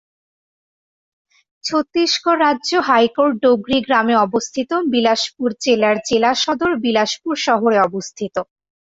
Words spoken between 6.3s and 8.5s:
সদর বিলাসপুর শহরে অবস্থিত।